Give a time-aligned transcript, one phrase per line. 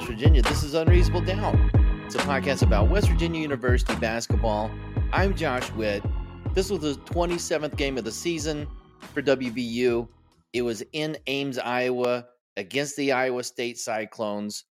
[0.00, 0.40] West Virginia.
[0.40, 1.56] This is Unreasonable Doubt.
[2.06, 4.70] It's a podcast about West Virginia University basketball.
[5.12, 6.02] I'm Josh Whitt.
[6.54, 8.66] This was the 27th game of the season
[9.12, 10.08] for WVU.
[10.54, 12.24] It was in Ames, Iowa,
[12.56, 14.64] against the Iowa State Cyclones.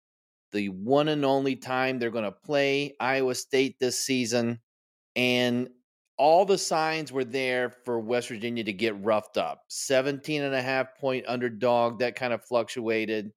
[0.53, 4.61] The one and only time they're going to play Iowa State this season.
[5.17, 5.67] And
[6.17, 9.63] all the signs were there for West Virginia to get roughed up.
[9.67, 13.33] 17 and a half point underdog, that kind of fluctuated.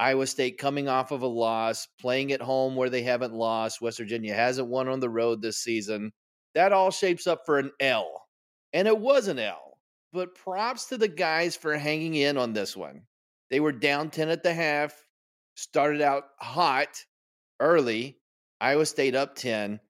[0.00, 3.82] Iowa State coming off of a loss, playing at home where they haven't lost.
[3.82, 6.10] West Virginia hasn't won on the road this season.
[6.54, 8.26] That all shapes up for an L.
[8.72, 9.78] And it was an L.
[10.12, 13.02] But props to the guys for hanging in on this one.
[13.50, 14.94] They were down 10 at the half,
[15.54, 17.04] started out hot
[17.60, 18.18] early.
[18.60, 19.80] Iowa State up 10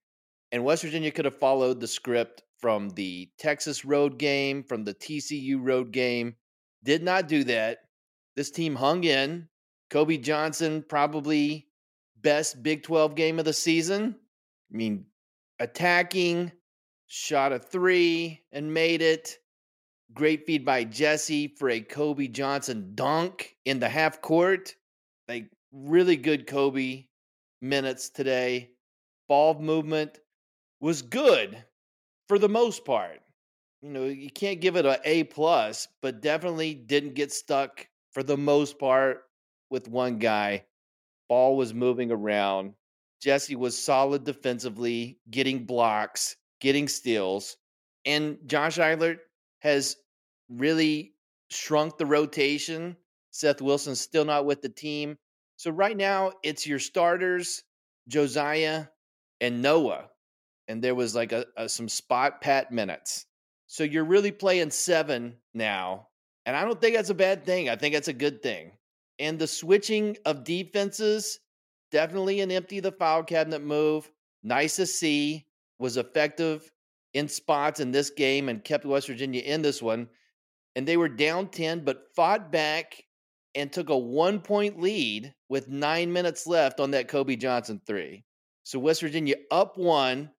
[0.52, 4.94] and West Virginia could have followed the script from the Texas road game, from the
[4.94, 6.34] TCU road game.
[6.82, 7.78] Did not do that.
[8.36, 9.48] This team hung in.
[9.90, 11.66] Kobe Johnson, probably
[12.22, 14.14] best Big 12 game of the season.
[14.72, 15.04] I mean,
[15.58, 16.52] attacking,
[17.08, 19.38] shot a three and made it.
[20.14, 24.74] Great feed by Jesse for a Kobe Johnson dunk in the half court.
[25.28, 27.06] Like, really good Kobe
[27.60, 28.70] minutes today.
[29.28, 30.18] Ball movement
[30.80, 31.64] was good
[32.28, 33.20] for the most part.
[33.82, 38.22] You know, you can't give it a A plus, but definitely didn't get stuck for
[38.22, 39.24] the most part
[39.70, 40.64] with one guy.
[41.28, 42.74] Ball was moving around.
[43.22, 47.56] Jesse was solid defensively, getting blocks, getting steals.
[48.04, 49.18] And Josh Eilert
[49.60, 49.96] has
[50.48, 51.14] really
[51.50, 52.96] shrunk the rotation.
[53.30, 55.16] Seth Wilson's still not with the team.
[55.56, 57.62] So right now it's your starters,
[58.08, 58.86] Josiah
[59.40, 60.08] and Noah
[60.70, 63.26] and there was like a, a, some spot pat minutes.
[63.66, 66.06] So you're really playing seven now,
[66.46, 67.68] and I don't think that's a bad thing.
[67.68, 68.70] I think that's a good thing.
[69.20, 71.38] And the switching of defenses,
[71.92, 74.10] definitely an empty the file cabinet move.
[74.42, 75.46] Nice to see.
[75.78, 76.70] Was effective
[77.14, 80.08] in spots in this game and kept West Virginia in this one.
[80.74, 83.04] And they were down 10, but fought back
[83.54, 88.24] and took a one point lead with nine minutes left on that Kobe Johnson three.
[88.62, 90.30] So West Virginia up one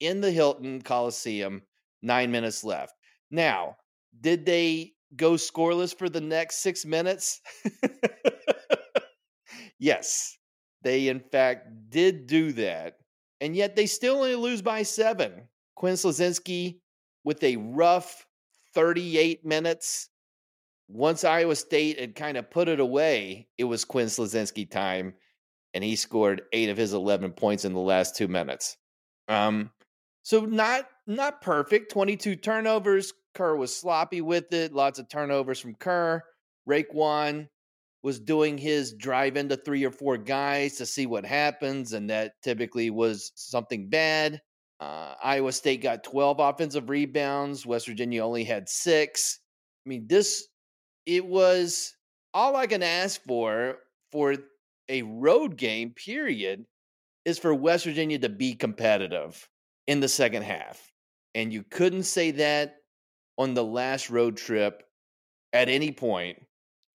[0.00, 1.62] in the Hilton Coliseum,
[2.02, 2.94] nine minutes left.
[3.30, 3.76] Now,
[4.20, 7.40] did they go scoreless for the next six minutes?
[9.78, 10.36] yes,
[10.82, 12.98] they in fact did do that.
[13.40, 15.48] And yet they still only lose by seven.
[15.74, 16.78] Quinn Slazinski
[17.24, 18.26] with a rough
[18.74, 20.08] 38 minutes.
[20.88, 25.14] Once Iowa State had kind of put it away, it was Quinn Slazinski time,
[25.74, 28.76] and he scored eight of his 11 points in the last two minutes.
[29.28, 29.70] Um,
[30.22, 31.90] so not not perfect.
[31.92, 33.12] 22 turnovers.
[33.36, 34.72] Kerr was sloppy with it.
[34.72, 36.22] Lots of turnovers from Kerr.
[36.66, 37.48] RaeQuan
[38.02, 42.32] was doing his drive into three or four guys to see what happens, and that
[42.42, 44.40] typically was something bad.
[44.80, 47.66] Uh, Iowa State got 12 offensive rebounds.
[47.66, 49.40] West Virginia only had six.
[49.84, 50.48] I mean, this
[51.04, 51.94] it was
[52.32, 53.78] all I can ask for
[54.12, 54.34] for
[54.88, 56.64] a road game, period,
[57.26, 59.46] is for West Virginia to be competitive
[59.86, 60.90] in the second half.
[61.34, 62.76] And you couldn't say that
[63.38, 64.82] on the last road trip
[65.52, 65.94] at any.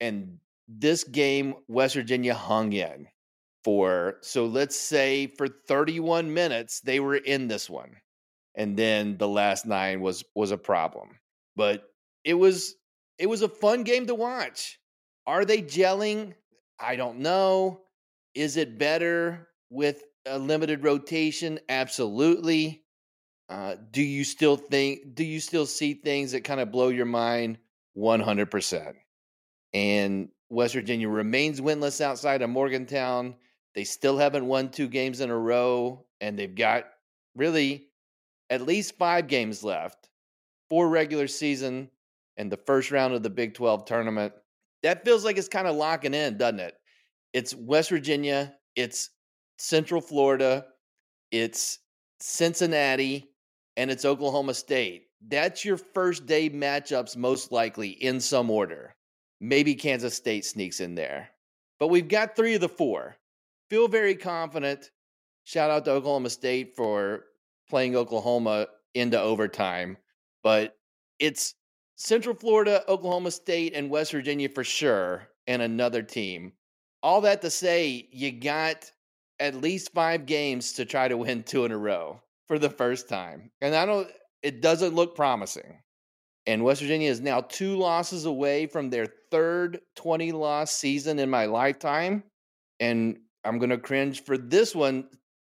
[0.01, 0.39] And
[0.69, 3.09] this game, West Virginia hung in
[3.65, 7.97] for, so let's say for 31 minutes, they were in this one.
[8.55, 11.19] And then the last nine was was a problem.
[11.57, 11.85] But
[12.25, 12.75] it was
[13.19, 14.79] it was a fun game to watch.
[15.27, 16.35] Are they gelling?
[16.79, 17.83] I don't know.
[18.35, 21.59] Is it better with a limited rotation?
[21.69, 22.83] Absolutely.
[23.49, 25.15] Uh, do you still think?
[25.15, 27.59] Do you still see things that kind of blow your mind?
[27.95, 28.97] One hundred percent.
[29.73, 33.35] And West Virginia remains winless outside of Morgantown.
[33.75, 36.85] They still haven't won two games in a row, and they've got
[37.35, 37.89] really
[38.51, 40.09] at least five games left,
[40.71, 41.91] four regular season,
[42.37, 44.33] and the first round of the Big 12 tournament.
[44.83, 46.75] That feels like it's kind of locking in, doesn't it?
[47.33, 49.11] It's West Virginia, it's
[49.59, 50.67] Central Florida,
[51.31, 51.81] it's
[52.21, 53.31] Cincinnati,
[53.77, 55.09] and it's Oklahoma State.
[55.29, 58.95] That's your first day matchups, most likely in some order.
[59.41, 61.31] Maybe Kansas State sneaks in there.
[61.79, 63.17] But we've got three of the four.
[63.69, 64.91] Feel very confident.
[65.45, 67.25] Shout out to Oklahoma State for
[67.69, 69.99] playing Oklahoma into overtime.
[70.43, 70.77] But
[71.19, 71.55] it's
[71.97, 76.53] Central Florida, Oklahoma State, and West Virginia for sure, and another team.
[77.03, 78.91] All that to say, you got
[79.39, 83.09] at least five games to try to win two in a row for the first
[83.09, 83.51] time.
[83.61, 84.09] And I don't,
[84.43, 85.81] it doesn't look promising.
[86.47, 91.29] And West Virginia is now two losses away from their third 20 loss season in
[91.29, 92.23] my lifetime.
[92.79, 95.09] And I'm going to cringe for this one.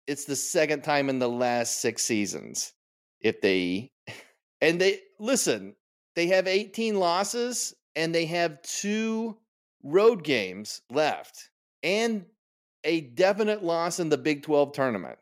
[0.08, 2.74] It's the second time in the last six seasons.
[3.20, 3.92] If they,
[4.62, 5.76] and they, listen,
[6.16, 9.38] they have 18 losses and they have two
[9.84, 11.50] road games left
[11.84, 12.26] and
[12.84, 15.18] a definite loss in the Big 12 tournament.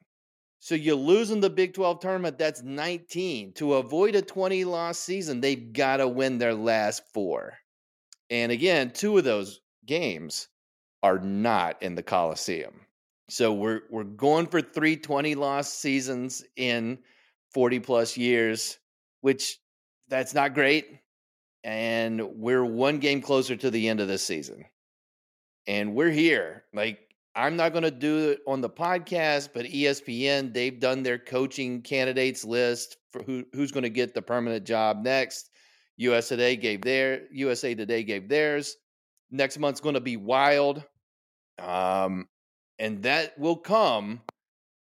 [0.64, 3.52] So you lose in the Big 12 tournament, that's 19.
[3.56, 7.58] To avoid a 20 loss season, they've got to win their last four.
[8.30, 10.48] And again, two of those games
[11.04, 12.80] are not in the Coliseum.
[13.28, 16.98] So we're we're going for three 20 loss seasons in
[17.54, 18.80] 40 plus years,
[19.20, 19.60] which
[20.08, 20.88] that's not great.
[21.66, 24.64] And we're one game closer to the end of this season.
[25.68, 26.64] And we're here.
[26.74, 31.18] Like, I'm not going to do it on the podcast, but ESPN, they've done their
[31.18, 35.50] coaching candidates list for who, who's going to get the permanent job next.
[35.98, 38.78] USA Today gave their USA Today gave theirs.
[39.32, 40.84] Next month's going to be wild.
[41.60, 42.28] Um,
[42.80, 44.22] and that will come,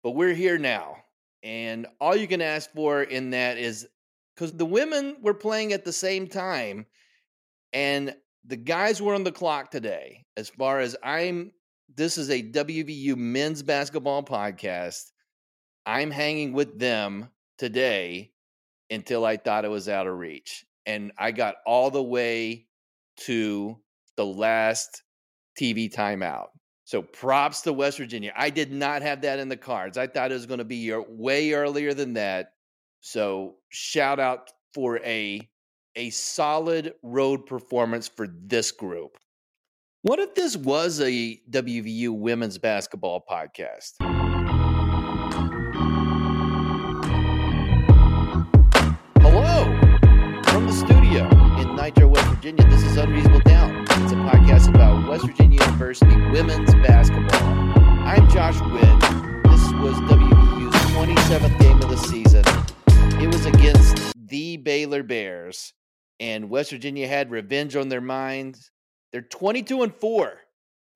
[0.02, 0.96] but we're here now.
[1.42, 3.88] And all you can ask for in that is
[4.34, 6.86] because the women were playing at the same time,
[7.72, 10.24] and the guys were on the clock today.
[10.36, 11.52] As far as I'm,
[11.96, 15.10] this is a WVU men's basketball podcast.
[15.84, 17.28] I'm hanging with them
[17.58, 18.32] today
[18.90, 20.64] until I thought it was out of reach.
[20.86, 22.66] And I got all the way
[23.18, 23.78] to
[24.16, 25.02] the last
[25.58, 26.48] TV timeout.
[26.84, 28.32] So props to West Virginia.
[28.36, 29.96] I did not have that in the cards.
[29.96, 32.52] I thought it was going to be way earlier than that.
[33.00, 35.48] So shout out for a
[35.94, 39.18] a solid road performance for this group.
[40.04, 43.92] What if this was a WVU women's basketball podcast?
[49.20, 49.64] Hello
[50.50, 51.28] from the studio
[51.60, 52.68] in Nitro, West Virginia.
[52.68, 53.70] This is Unreasonable Doubt.
[53.82, 57.40] It's a podcast about West Virginia University women's basketball.
[58.04, 59.00] I'm Josh Whitt.
[59.52, 62.44] This was WVU's 27th game of the season.
[63.22, 65.74] It was against the Baylor Bears,
[66.18, 68.72] and West Virginia had revenge on their minds.
[69.12, 70.38] They're 22 and 4.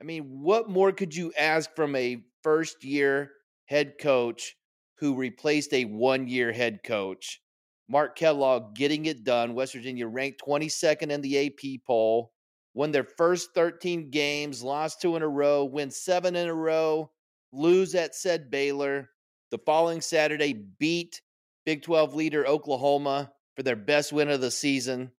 [0.00, 3.32] I mean, what more could you ask from a first year
[3.66, 4.56] head coach
[4.98, 7.40] who replaced a one year head coach?
[7.88, 9.54] Mark Kellogg getting it done.
[9.54, 12.32] West Virginia ranked 22nd in the AP poll,
[12.74, 17.10] won their first 13 games, lost two in a row, win seven in a row,
[17.52, 19.10] lose at said Baylor.
[19.52, 21.20] The following Saturday, beat
[21.64, 25.12] Big 12 leader Oklahoma for their best win of the season.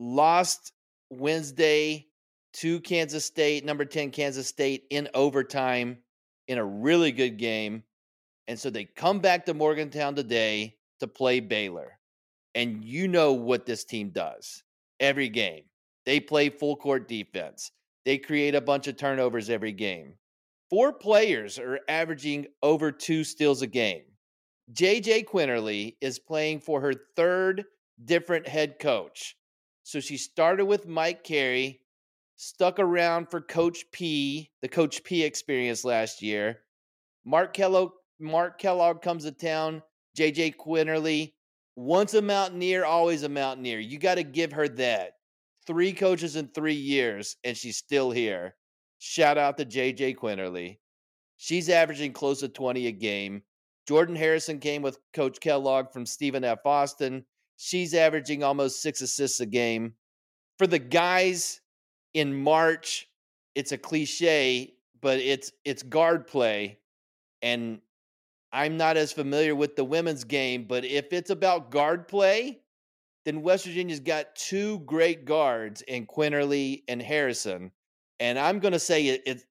[0.00, 0.72] Lost
[1.10, 2.07] Wednesday
[2.58, 5.98] to Kansas State, number 10 Kansas State in overtime
[6.48, 7.82] in a really good game.
[8.48, 11.98] And so they come back to Morgantown today to play Baylor.
[12.54, 14.62] And you know what this team does
[14.98, 15.64] every game.
[16.06, 17.70] They play full court defense.
[18.04, 20.14] They create a bunch of turnovers every game.
[20.70, 24.02] Four players are averaging over two steals a game.
[24.72, 27.64] JJ Quinerly is playing for her third
[28.04, 29.36] different head coach.
[29.84, 31.80] So she started with Mike Carey.
[32.40, 36.60] Stuck around for Coach P, the Coach P experience last year.
[37.24, 37.90] Mark Kellogg,
[38.20, 39.82] Mark Kellogg comes to town.
[40.16, 41.32] JJ Quinerly,
[41.74, 43.80] once a Mountaineer, always a Mountaineer.
[43.80, 45.14] You got to give her that.
[45.66, 48.54] Three coaches in three years, and she's still here.
[49.00, 50.78] Shout out to JJ Quinerly.
[51.38, 53.42] She's averaging close to 20 a game.
[53.88, 56.64] Jordan Harrison came with Coach Kellogg from Stephen F.
[56.64, 57.24] Austin.
[57.56, 59.94] She's averaging almost six assists a game.
[60.56, 61.60] For the guys
[62.14, 63.08] in March,
[63.54, 66.78] it's a cliche, but it's it's guard play.
[67.42, 67.80] And
[68.52, 72.60] I'm not as familiar with the women's game, but if it's about guard play,
[73.24, 77.70] then West Virginia's got two great guards in Quinerly and Harrison.
[78.20, 79.44] And I'm going to say it, it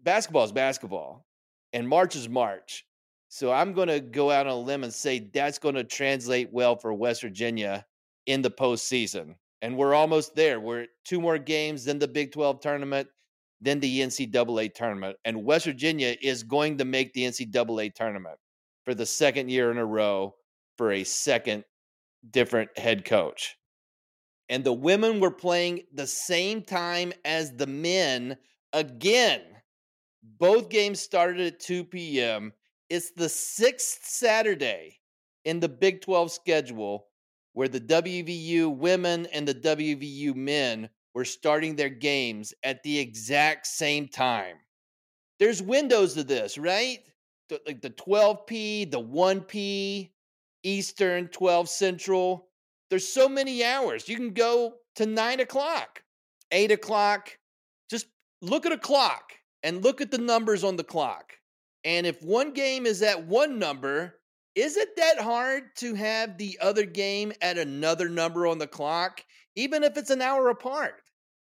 [0.00, 1.26] basketball is basketball
[1.72, 2.86] and March is March.
[3.28, 6.50] So I'm going to go out on a limb and say that's going to translate
[6.52, 7.84] well for West Virginia
[8.26, 9.34] in the postseason.
[9.62, 10.60] And we're almost there.
[10.60, 13.08] We're two more games, then the Big 12 tournament,
[13.60, 15.16] then the NCAA tournament.
[15.24, 18.38] And West Virginia is going to make the NCAA tournament
[18.84, 20.34] for the second year in a row
[20.76, 21.64] for a second
[22.30, 23.56] different head coach.
[24.48, 28.38] And the women were playing the same time as the men
[28.72, 29.42] again.
[30.22, 32.52] Both games started at 2 p.m.
[32.88, 35.00] It's the sixth Saturday
[35.44, 37.06] in the Big 12 schedule
[37.58, 43.66] where the WVU women and the WVU men were starting their games at the exact
[43.66, 44.54] same time.
[45.40, 47.00] There's windows to this, right?
[47.66, 50.08] Like the 12p, the 1p,
[50.62, 52.46] Eastern, 12 Central.
[52.90, 54.08] There's so many hours.
[54.08, 56.04] You can go to nine o'clock,
[56.52, 57.36] eight o'clock.
[57.90, 58.06] Just
[58.40, 59.32] look at a clock
[59.64, 61.32] and look at the numbers on the clock.
[61.82, 64.14] And if one game is at one number,
[64.54, 69.24] is it that hard to have the other game at another number on the clock,
[69.54, 71.02] even if it's an hour apart?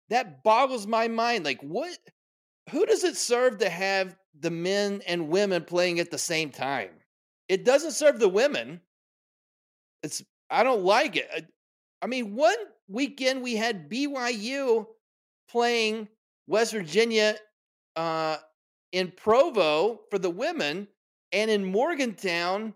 [0.10, 1.46] That boggles my mind.
[1.46, 1.98] Like, what?
[2.72, 6.90] Who does it serve to have the men and women playing at the same time?
[7.48, 8.82] It doesn't serve the women.
[10.04, 11.48] It's I don't like it.
[12.02, 14.86] I mean, one weekend we had BYU
[15.50, 16.08] playing
[16.48, 17.36] West Virginia
[17.96, 18.38] uh,
[18.92, 20.88] in Provo for the women
[21.32, 22.74] and in Morgantown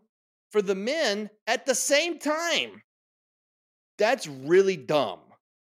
[0.52, 2.82] for the men at the same time.
[3.98, 5.20] That's really dumb,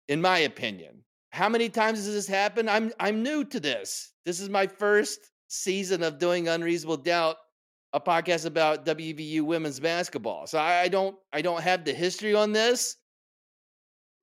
[0.07, 1.03] in my opinion.
[1.31, 2.69] How many times has this happened?
[2.69, 4.13] I'm I'm new to this.
[4.25, 7.37] This is my first season of doing Unreasonable Doubt,
[7.93, 10.47] a podcast about WVU women's basketball.
[10.47, 12.97] So I, I don't I don't have the history on this.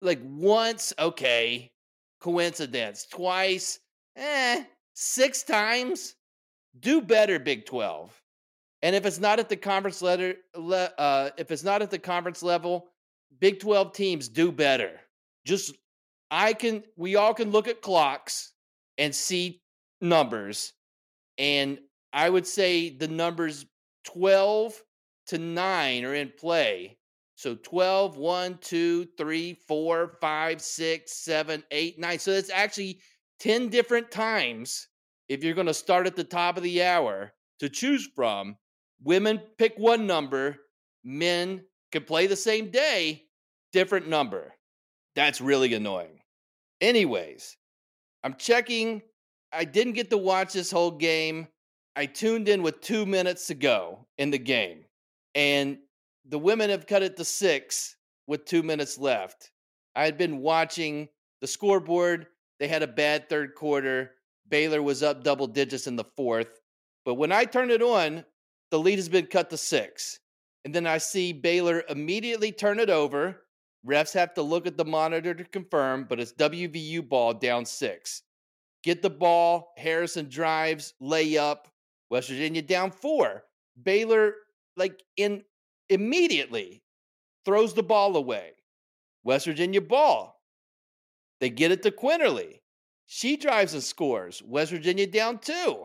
[0.00, 1.70] Like once, okay,
[2.20, 3.06] coincidence.
[3.06, 3.78] Twice,
[4.16, 4.64] eh,
[4.94, 6.16] six times,
[6.80, 8.21] do better, Big 12.
[8.82, 12.42] And if it's not at the conference letter, uh, if it's not at the conference
[12.42, 12.88] level,
[13.38, 15.00] Big 12 teams do better.
[15.44, 15.74] Just
[16.30, 18.52] I can, we all can look at clocks
[18.98, 19.62] and see
[20.00, 20.72] numbers.
[21.38, 21.78] And
[22.12, 23.64] I would say the numbers
[24.04, 24.80] 12
[25.28, 26.98] to 9 are in play.
[27.36, 32.18] So 12, 1, 2, 3, 4, 5, 6, 7, 8, 9.
[32.18, 33.00] So it's actually
[33.40, 34.88] 10 different times
[35.28, 38.56] if you're going to start at the top of the hour to choose from.
[39.04, 40.56] Women pick one number,
[41.04, 43.24] men can play the same day,
[43.72, 44.52] different number.
[45.14, 46.20] That's really annoying.
[46.80, 47.56] Anyways,
[48.24, 49.02] I'm checking.
[49.52, 51.48] I didn't get to watch this whole game.
[51.94, 54.84] I tuned in with two minutes to go in the game.
[55.34, 55.78] And
[56.28, 59.50] the women have cut it to six with two minutes left.
[59.94, 61.08] I had been watching
[61.40, 62.26] the scoreboard.
[62.60, 64.12] They had a bad third quarter.
[64.48, 66.60] Baylor was up double digits in the fourth.
[67.04, 68.24] But when I turned it on,
[68.72, 70.18] the lead has been cut to six.
[70.64, 73.42] And then I see Baylor immediately turn it over.
[73.86, 78.22] Refs have to look at the monitor to confirm, but it's WVU ball down six.
[78.82, 79.74] Get the ball.
[79.76, 81.66] Harrison drives, layup.
[82.08, 83.42] West Virginia down four.
[83.82, 84.36] Baylor,
[84.78, 85.42] like in
[85.90, 86.82] immediately,
[87.44, 88.52] throws the ball away.
[89.22, 90.40] West Virginia ball.
[91.40, 92.60] They get it to Quinerly.
[93.04, 94.42] She drives and scores.
[94.42, 95.84] West Virginia down two.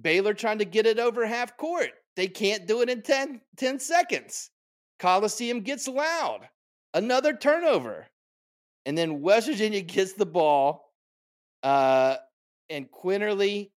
[0.00, 1.90] Baylor trying to get it over half court.
[2.16, 4.50] They can't do it in 10, 10 seconds.
[4.98, 6.48] Coliseum gets loud.
[6.92, 8.06] Another turnover.
[8.86, 10.92] And then West Virginia gets the ball.
[11.62, 12.16] Uh,
[12.70, 13.70] and Quinerly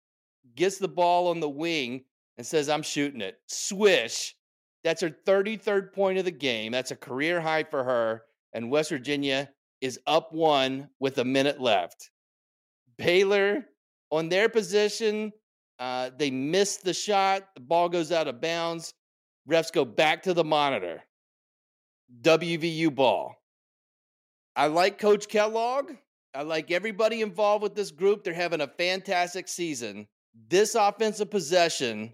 [0.56, 2.04] gets the ball on the wing
[2.38, 3.40] and says, I'm shooting it.
[3.48, 4.36] Swish.
[4.84, 6.72] That's her 33rd point of the game.
[6.72, 8.24] That's a career high for her.
[8.54, 9.50] And West Virginia
[9.82, 12.12] is up one with a minute left.
[12.98, 13.66] Baylor
[14.12, 15.32] on their position,
[15.80, 17.50] uh, they miss the shot.
[17.56, 18.94] The ball goes out of bounds.
[19.50, 21.04] Refs go back to the monitor.
[22.22, 23.36] WVU ball.
[24.56, 25.92] I like Coach Kellogg.
[26.34, 28.24] I like everybody involved with this group.
[28.24, 30.08] They're having a fantastic season.
[30.50, 32.14] This offensive possession,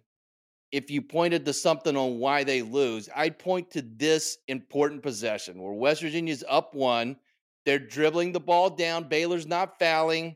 [0.71, 5.61] if you pointed to something on why they lose, I'd point to this important possession
[5.61, 7.17] where West Virginia's up one.
[7.65, 9.07] They're dribbling the ball down.
[9.07, 10.35] Baylor's not fouling.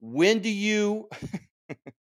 [0.00, 1.08] When do you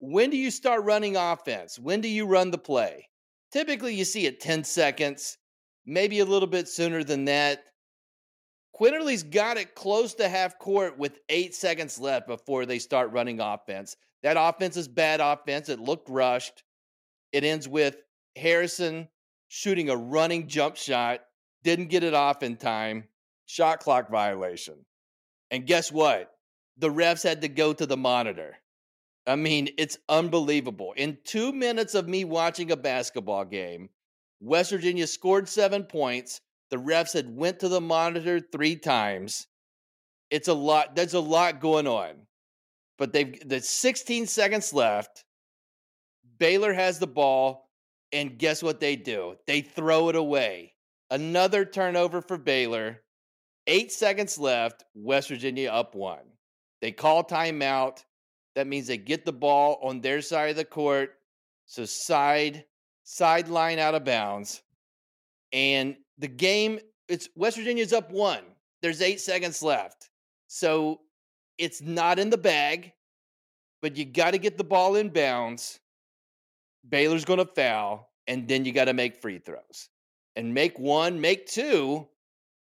[0.00, 1.78] when do you start running offense?
[1.78, 3.08] When do you run the play?
[3.52, 5.38] Typically you see it 10 seconds,
[5.86, 7.64] maybe a little bit sooner than that.
[8.78, 13.40] Quinerly's got it close to half court with eight seconds left before they start running
[13.40, 13.96] offense.
[14.22, 15.68] That offense is bad offense.
[15.68, 16.62] It looked rushed.
[17.32, 17.96] It ends with
[18.36, 19.08] Harrison
[19.48, 21.20] shooting a running jump shot,
[21.64, 23.04] didn't get it off in time,
[23.46, 24.76] shot clock violation.
[25.50, 26.30] And guess what?
[26.78, 28.56] The refs had to go to the monitor.
[29.30, 30.92] I mean, it's unbelievable.
[30.96, 33.88] In two minutes of me watching a basketball game,
[34.40, 36.40] West Virginia scored seven points.
[36.70, 39.46] The refs had went to the monitor three times.
[40.30, 40.96] It's a lot.
[40.96, 42.26] There's a lot going on.
[42.98, 45.24] But they've there's 16 seconds left.
[46.38, 47.70] Baylor has the ball,
[48.10, 49.36] and guess what they do?
[49.46, 50.74] They throw it away.
[51.08, 53.02] Another turnover for Baylor.
[53.68, 54.82] Eight seconds left.
[54.94, 56.26] West Virginia up one.
[56.80, 58.02] They call timeout.
[58.54, 61.16] That means they get the ball on their side of the court.
[61.66, 62.64] So side
[63.04, 64.62] sideline out of bounds.
[65.52, 66.78] And the game,
[67.08, 68.42] it's West Virginia's up one.
[68.82, 70.10] There's eight seconds left.
[70.46, 71.00] So
[71.58, 72.92] it's not in the bag,
[73.82, 75.80] but you got to get the ball in bounds.
[76.88, 79.88] Baylor's going to foul, and then you got to make free throws.
[80.36, 82.06] And make one, make two,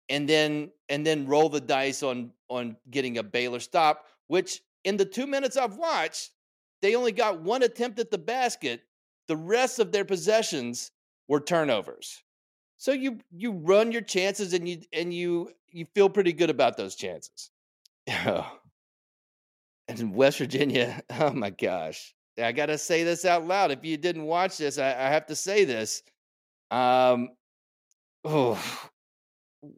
[0.10, 4.98] and then and then roll the dice on on getting a Baylor stop, which in
[4.98, 6.32] the 2 minutes I've watched,
[6.82, 8.82] they only got one attempt at the basket.
[9.28, 10.92] The rest of their possessions
[11.28, 12.22] were turnovers.
[12.78, 16.78] So you you run your chances and you and you you feel pretty good about
[16.78, 17.52] those chances.
[18.08, 18.44] and
[19.88, 22.16] in West Virginia, oh my gosh.
[22.42, 23.72] I gotta say this out loud.
[23.72, 26.02] If you didn't watch this, I, I have to say this.
[26.72, 27.30] Um
[28.24, 28.60] oh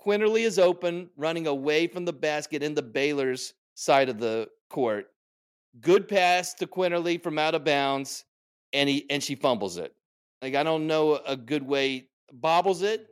[0.00, 5.06] Quinerly is open, running away from the basket in the Baylor's side of the court.
[5.80, 8.24] Good pass to Quinerly from out of bounds,
[8.72, 9.94] and he and she fumbles it.
[10.42, 13.08] Like I don't know a good way bobbles it,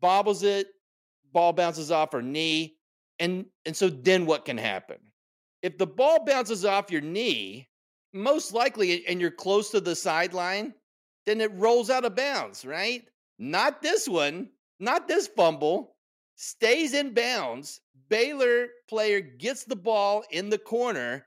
[0.00, 0.68] bobbles it,
[1.32, 2.76] ball bounces off her knee.
[3.18, 4.98] And and so then what can happen?
[5.62, 7.68] If the ball bounces off your knee,
[8.12, 10.74] most likely and you're close to the sideline,
[11.24, 13.02] then it rolls out of bounds, right?
[13.38, 15.96] Not this one, not this fumble.
[16.36, 17.80] Stays in bounds.
[18.08, 21.26] Baylor player gets the ball in the corner,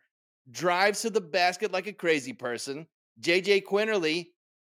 [0.51, 2.87] drives to the basket like a crazy person.
[3.21, 4.27] JJ Quinerly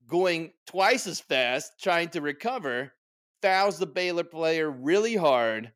[0.08, 2.94] going twice as fast, trying to recover,
[3.42, 5.72] fouls the Baylor player really hard.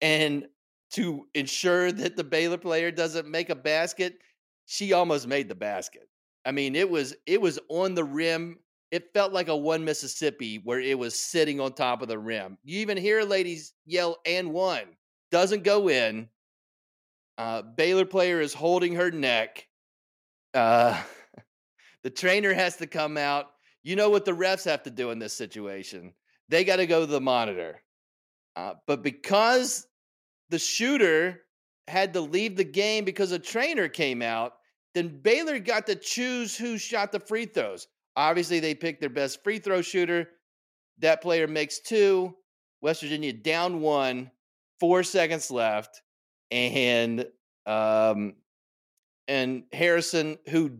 [0.00, 0.46] And
[0.92, 4.18] to ensure that the Baylor player doesn't make a basket,
[4.66, 6.08] she almost made the basket.
[6.44, 8.58] I mean, it was it was on the rim.
[8.90, 12.58] It felt like a one Mississippi where it was sitting on top of the rim.
[12.62, 14.84] You even hear ladies yell and one.
[15.34, 16.28] Doesn't go in.
[17.36, 19.66] Uh, Baylor player is holding her neck.
[20.54, 21.02] Uh,
[22.04, 23.50] the trainer has to come out
[23.84, 26.14] you know what the refs have to do in this situation?
[26.48, 27.82] They got to go to the monitor.
[28.56, 29.86] Uh, but because
[30.48, 31.42] the shooter
[31.86, 34.54] had to leave the game because a trainer came out,
[34.94, 37.86] then Baylor got to choose who shot the free throws.
[38.16, 40.30] Obviously, they picked their best free throw shooter.
[40.98, 42.34] That player makes two.
[42.80, 44.30] West Virginia down one,
[44.84, 46.02] four seconds left,
[46.50, 47.24] and
[47.64, 48.34] um,
[49.26, 50.72] and Harrison, who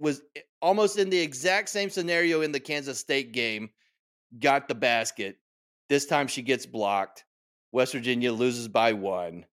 [0.00, 0.20] was
[0.60, 3.70] almost in the exact same scenario in the Kansas State game,
[4.40, 5.36] got the basket.
[5.88, 7.24] This time she gets blocked.
[7.70, 9.46] West Virginia loses by one.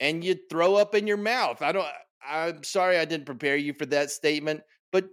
[0.00, 1.62] And you throw up in your mouth.
[1.62, 1.88] I don't
[2.28, 4.60] I'm sorry I didn't prepare you for that statement,
[4.92, 5.08] but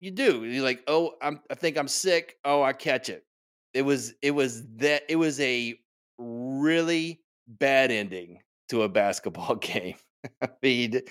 [0.00, 0.44] you do.
[0.44, 2.38] You're like, "Oh, I'm I think I'm sick.
[2.44, 3.24] Oh, I catch it."
[3.72, 5.78] It was it was that it was a
[6.18, 9.96] really bad ending to a basketball game.
[10.42, 11.02] I mean,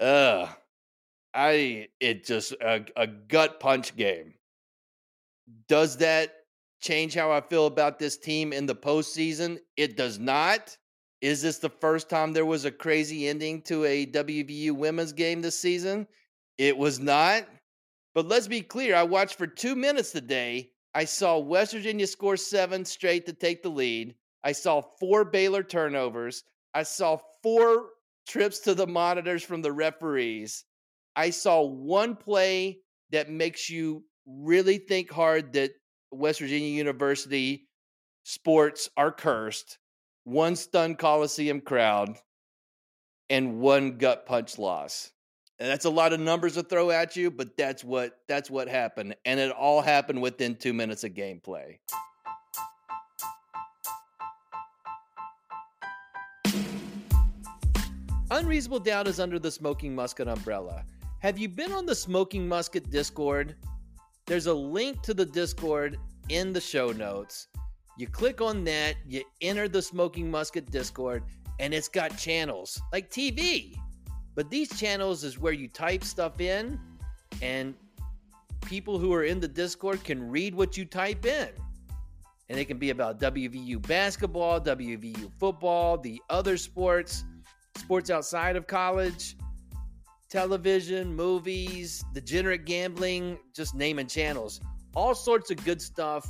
[0.00, 0.48] uh
[1.34, 4.34] I it just a, a gut punch game.
[5.68, 6.32] Does that
[6.80, 9.58] change how I feel about this team in the postseason?
[9.76, 10.76] It does not.
[11.20, 15.40] Is this the first time there was a crazy ending to a WVU women's game
[15.40, 16.06] this season?
[16.58, 17.48] It was not.
[18.14, 20.70] But let's be clear, I watched for two minutes today.
[20.94, 24.14] I saw West Virginia score seven straight to take the lead.
[24.44, 26.44] I saw four Baylor turnovers.
[26.74, 27.86] I saw four
[28.28, 30.64] trips to the monitors from the referees.
[31.16, 32.80] I saw one play
[33.10, 35.70] that makes you really think hard that
[36.10, 37.68] West Virginia University
[38.24, 39.78] sports are cursed.
[40.24, 42.18] one stunned Coliseum crowd,
[43.30, 45.12] and one gut punch loss.
[45.58, 48.68] And that's a lot of numbers to throw at you, but that's what that's what
[48.68, 49.14] happened.
[49.24, 51.78] And it all happened within two minutes of gameplay.
[58.34, 60.84] Unreasonable Doubt is under the Smoking Musket umbrella.
[61.20, 63.54] Have you been on the Smoking Musket Discord?
[64.26, 65.98] There's a link to the Discord
[66.30, 67.46] in the show notes.
[67.96, 71.22] You click on that, you enter the Smoking Musket Discord,
[71.60, 73.76] and it's got channels like TV.
[74.34, 76.80] But these channels is where you type stuff in,
[77.40, 77.72] and
[78.66, 81.50] people who are in the Discord can read what you type in.
[82.48, 87.24] And it can be about WVU basketball, WVU football, the other sports,
[87.76, 89.36] sports outside of college,
[90.28, 94.60] television, movies, degenerate gambling, just naming channels.
[94.94, 96.26] All sorts of good stuff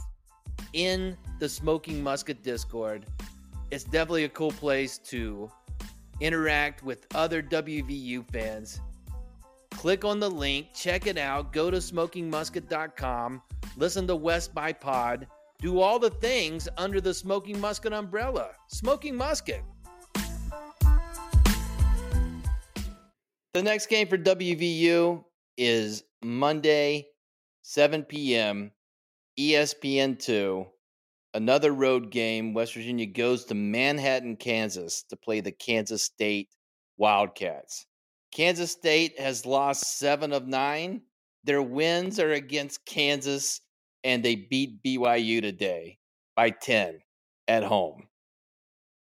[0.72, 3.07] in the Smoking Musket Discord.
[3.70, 5.50] It's definitely a cool place to
[6.20, 8.80] interact with other WVU fans.
[9.70, 13.42] Click on the link, check it out, go to smokingmusket.com,
[13.76, 15.26] listen to West by Pod,
[15.59, 18.50] do all the things under the Smoking Musket umbrella.
[18.68, 19.62] Smoking Musket.
[23.55, 25.25] The next game for WVU
[25.57, 27.07] is Monday,
[27.62, 28.73] 7 p.m.,
[29.38, 30.67] ESPN2
[31.35, 32.55] another road game.
[32.55, 36.49] West Virginia goes to Manhattan, Kansas to play the Kansas State
[36.97, 37.87] Wildcats.
[38.33, 41.03] Kansas State has lost seven of nine.
[41.43, 43.61] Their wins are against Kansas,
[44.03, 45.99] and they beat BYU today
[46.35, 47.01] by 10
[47.49, 48.09] at home.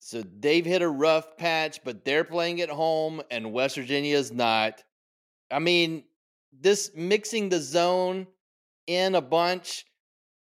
[0.07, 4.31] So they've hit a rough patch, but they're playing at home, and West Virginia is
[4.31, 4.85] not.
[5.51, 6.05] I mean,
[6.53, 8.29] this mixing the zone
[8.87, 9.85] in a bunch.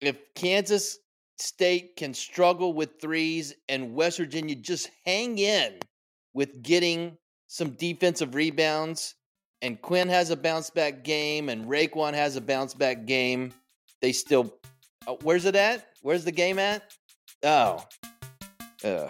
[0.00, 0.98] If Kansas
[1.38, 5.78] State can struggle with threes and West Virginia just hang in
[6.34, 9.14] with getting some defensive rebounds.
[9.60, 13.54] And Quinn has a bounce back game, and RaeQuan has a bounce back game.
[14.00, 14.52] They still,
[15.06, 15.86] oh, where's it at?
[16.02, 16.82] Where's the game at?
[17.44, 17.86] Oh,
[18.82, 19.06] uh,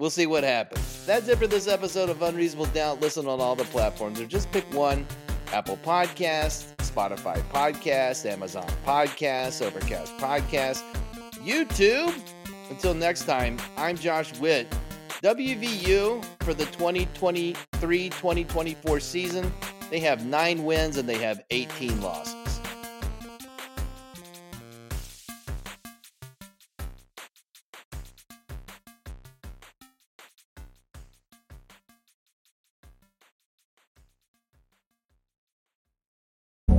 [0.00, 1.06] we'll see what happens.
[1.06, 3.00] That's it for this episode of Unreasonable Doubt.
[3.00, 5.06] Listen on all the platforms, or just pick one:
[5.52, 10.82] Apple Podcasts, Spotify Podcasts, Amazon Podcasts, Overcast Podcasts.
[11.44, 12.12] YouTube.
[12.70, 14.68] Until next time, I'm Josh Whitt.
[15.22, 19.52] WVU for the 2023 2024 season,
[19.90, 22.39] they have nine wins and they have 18 losses.